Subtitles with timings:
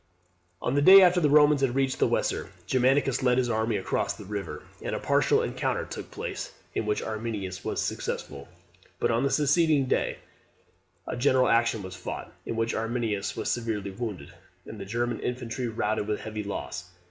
[0.63, 4.15] On the day after the Romans had reached the Weser, Germanicus led his army across
[4.15, 8.47] that river, and a partial encounter took place, in which Arminius was successful.
[8.97, 10.17] But on the succeeding day
[11.05, 14.33] a general action was fought, in which Arminius was severely wounded,
[14.65, 16.89] and the German infantry routed with heavy loss.